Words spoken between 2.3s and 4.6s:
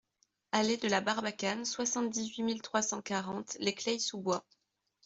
mille trois cent quarante Les Clayes-sous-Bois